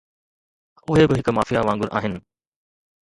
[0.91, 2.13] اهي به هڪ مافيا وانگر آهن